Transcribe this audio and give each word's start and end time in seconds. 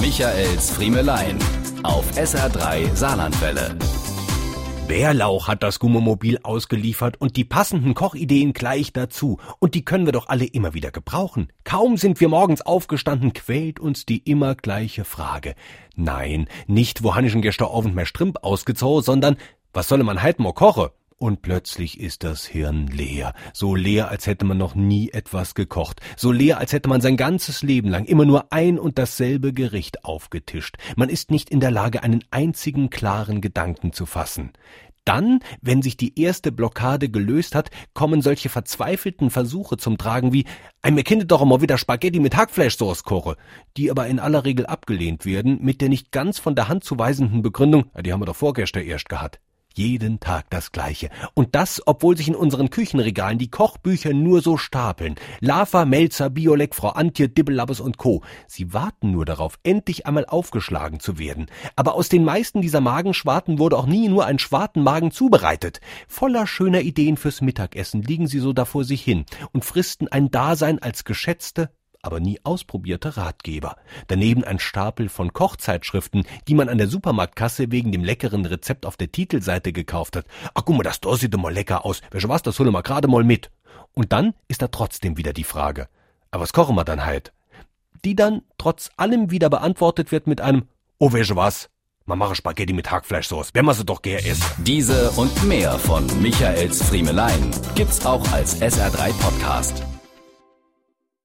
Michaels 0.00 0.70
Friemelein 0.70 1.38
auf 1.82 2.10
SR3 2.12 2.94
Saarlandwelle. 2.94 3.76
Bärlauch 4.88 5.46
hat 5.46 5.62
das 5.62 5.78
Gummomobil 5.78 6.38
ausgeliefert 6.42 7.20
und 7.20 7.36
die 7.36 7.44
passenden 7.44 7.92
Kochideen 7.92 8.54
gleich 8.54 8.94
dazu. 8.94 9.38
Und 9.58 9.74
die 9.74 9.84
können 9.84 10.06
wir 10.06 10.12
doch 10.12 10.28
alle 10.28 10.46
immer 10.46 10.72
wieder 10.72 10.90
gebrauchen. 10.90 11.52
Kaum 11.64 11.98
sind 11.98 12.18
wir 12.18 12.30
morgens 12.30 12.62
aufgestanden, 12.62 13.34
quält 13.34 13.78
uns 13.78 14.06
die 14.06 14.18
immer 14.18 14.54
gleiche 14.54 15.04
Frage. 15.04 15.54
Nein, 15.96 16.48
nicht 16.66 17.02
wo 17.02 17.14
Hannischen 17.14 17.42
gestern 17.42 17.68
Abend 17.68 17.94
mehr 17.94 18.06
Strimp 18.06 18.38
ausgezogen, 18.42 19.04
sondern 19.04 19.36
was 19.74 19.86
solle 19.86 20.02
man 20.02 20.22
halt 20.22 20.38
mal 20.38 20.54
kochen? 20.54 20.88
Und 21.22 21.42
plötzlich 21.42 22.00
ist 22.00 22.24
das 22.24 22.46
Hirn 22.46 22.86
leer. 22.86 23.34
So 23.52 23.74
leer, 23.74 24.08
als 24.08 24.26
hätte 24.26 24.46
man 24.46 24.56
noch 24.56 24.74
nie 24.74 25.10
etwas 25.10 25.54
gekocht. 25.54 26.00
So 26.16 26.32
leer, 26.32 26.56
als 26.56 26.72
hätte 26.72 26.88
man 26.88 27.02
sein 27.02 27.18
ganzes 27.18 27.62
Leben 27.62 27.90
lang 27.90 28.06
immer 28.06 28.24
nur 28.24 28.54
ein 28.54 28.78
und 28.78 28.96
dasselbe 28.96 29.52
Gericht 29.52 30.06
aufgetischt. 30.06 30.78
Man 30.96 31.10
ist 31.10 31.30
nicht 31.30 31.50
in 31.50 31.60
der 31.60 31.72
Lage, 31.72 32.02
einen 32.02 32.24
einzigen 32.30 32.88
klaren 32.88 33.42
Gedanken 33.42 33.92
zu 33.92 34.06
fassen. 34.06 34.52
Dann, 35.04 35.40
wenn 35.60 35.82
sich 35.82 35.98
die 35.98 36.18
erste 36.18 36.52
Blockade 36.52 37.10
gelöst 37.10 37.54
hat, 37.54 37.70
kommen 37.92 38.22
solche 38.22 38.48
verzweifelten 38.48 39.28
Versuche 39.28 39.76
zum 39.76 39.98
Tragen 39.98 40.32
wie 40.32 40.46
ein 40.80 40.94
mir 40.94 41.04
kindet 41.04 41.30
doch 41.30 41.42
immer 41.42 41.60
wieder 41.60 41.76
Spaghetti 41.76 42.18
mit 42.18 42.34
Hackfleischsoße 42.34 43.02
koche, 43.04 43.36
die 43.76 43.90
aber 43.90 44.06
in 44.06 44.20
aller 44.20 44.46
Regel 44.46 44.64
abgelehnt 44.64 45.26
werden 45.26 45.58
mit 45.60 45.82
der 45.82 45.90
nicht 45.90 46.12
ganz 46.12 46.38
von 46.38 46.54
der 46.54 46.68
Hand 46.68 46.82
zu 46.82 46.98
weisenden 46.98 47.42
Begründung, 47.42 47.90
die 48.00 48.10
haben 48.10 48.22
wir 48.22 48.26
doch 48.26 48.36
vorgestern 48.36 48.84
erst 48.84 49.10
gehabt. 49.10 49.38
Jeden 49.74 50.20
Tag 50.20 50.50
das 50.50 50.72
Gleiche. 50.72 51.10
Und 51.34 51.54
das, 51.54 51.80
obwohl 51.86 52.16
sich 52.16 52.28
in 52.28 52.34
unseren 52.34 52.70
Küchenregalen 52.70 53.38
die 53.38 53.50
Kochbücher 53.50 54.12
nur 54.12 54.42
so 54.42 54.56
stapeln. 54.56 55.14
Lava, 55.40 55.84
Melzer, 55.84 56.28
Biolek, 56.28 56.74
Frau 56.74 56.90
Antje, 56.90 57.28
Dibbelabbes 57.28 57.80
und 57.80 57.96
Co. 57.96 58.22
Sie 58.46 58.72
warten 58.72 59.12
nur 59.12 59.24
darauf, 59.24 59.58
endlich 59.62 60.06
einmal 60.06 60.26
aufgeschlagen 60.26 61.00
zu 61.00 61.18
werden. 61.18 61.46
Aber 61.76 61.94
aus 61.94 62.08
den 62.08 62.24
meisten 62.24 62.62
dieser 62.62 62.80
Magenschwarten 62.80 63.58
wurde 63.58 63.78
auch 63.78 63.86
nie 63.86 64.08
nur 64.08 64.26
ein 64.26 64.38
Schwartenmagen 64.38 65.12
zubereitet. 65.12 65.80
Voller 66.08 66.46
schöner 66.46 66.80
Ideen 66.80 67.16
fürs 67.16 67.40
Mittagessen 67.40 68.02
liegen 68.02 68.26
sie 68.26 68.40
so 68.40 68.52
da 68.52 68.64
vor 68.64 68.84
sich 68.84 69.02
hin 69.02 69.24
und 69.52 69.64
fristen 69.64 70.08
ein 70.08 70.30
Dasein 70.30 70.80
als 70.80 71.04
geschätzte, 71.04 71.70
aber 72.02 72.20
nie 72.20 72.40
ausprobierte 72.44 73.16
Ratgeber. 73.16 73.76
Daneben 74.08 74.44
ein 74.44 74.58
Stapel 74.58 75.08
von 75.08 75.32
Kochzeitschriften, 75.32 76.24
die 76.48 76.54
man 76.54 76.68
an 76.68 76.78
der 76.78 76.88
Supermarktkasse 76.88 77.70
wegen 77.70 77.92
dem 77.92 78.04
leckeren 78.04 78.46
Rezept 78.46 78.86
auf 78.86 78.96
der 78.96 79.12
Titelseite 79.12 79.72
gekauft 79.72 80.16
hat. 80.16 80.26
Ach 80.54 80.64
guck 80.64 80.76
mal, 80.76 80.82
das 80.82 81.00
da 81.00 81.14
sieht 81.16 81.34
doch 81.34 81.38
mal 81.38 81.52
lecker 81.52 81.84
aus. 81.84 82.00
Welche 82.10 82.28
was, 82.28 82.42
das 82.42 82.58
hole 82.58 82.70
mal 82.70 82.82
gerade 82.82 83.08
mal 83.08 83.24
mit. 83.24 83.50
Und 83.92 84.12
dann 84.12 84.34
ist 84.48 84.62
da 84.62 84.68
trotzdem 84.68 85.16
wieder 85.16 85.32
die 85.32 85.44
Frage. 85.44 85.88
Aber 86.30 86.42
was 86.42 86.52
kochen 86.52 86.76
wir 86.76 86.84
dann 86.84 87.04
halt? 87.04 87.32
Die 88.04 88.14
dann 88.14 88.42
trotz 88.56 88.90
allem 88.96 89.30
wieder 89.30 89.50
beantwortet 89.50 90.12
wird 90.12 90.26
mit 90.26 90.40
einem 90.40 90.68
Oh, 90.98 91.12
welche 91.12 91.34
was? 91.34 91.70
Man 92.06 92.18
mache 92.18 92.34
Spaghetti 92.34 92.72
mit 92.72 92.90
Hackfleischsoße, 92.90 93.50
wenn 93.54 93.64
man 93.64 93.74
sie 93.74 93.84
doch 93.84 94.02
gern 94.02 94.24
isst. 94.24 94.42
Diese 94.58 95.10
und 95.12 95.44
mehr 95.44 95.78
von 95.78 96.06
Michaels 96.20 96.82
Friemelein 96.82 97.52
gibt's 97.74 98.04
auch 98.04 98.30
als 98.32 98.60
SR3 98.60 99.12
Podcast. 99.20 99.82